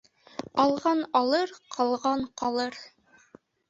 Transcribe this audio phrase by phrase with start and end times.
[0.63, 2.85] Алған алыр, ҡалған ҡалыр.